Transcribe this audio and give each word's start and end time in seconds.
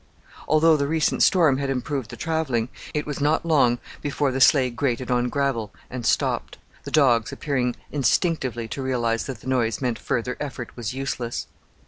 Although 0.47 0.77
the 0.77 0.87
recent 0.87 1.21
storm 1.21 1.59
had 1.59 1.69
improved 1.69 2.09
the 2.09 2.15
travelling, 2.17 2.69
it 2.91 3.05
was 3.05 3.21
not 3.21 3.45
long 3.45 3.77
before 4.01 4.31
the 4.31 4.41
sleigh 4.41 4.71
grated 4.71 5.11
on 5.11 5.29
gravel 5.29 5.71
and 5.91 6.07
stopped, 6.07 6.57
the 6.85 6.89
dogs 6.89 7.31
appearing 7.31 7.75
instinctively 7.91 8.67
to 8.69 8.81
realize 8.81 9.27
that 9.27 9.41
the 9.41 9.47
noise 9.47 9.79
meant 9.79 9.99
further 9.99 10.37
effort 10.39 10.75
was 10.75 10.95
useless. 10.95 11.45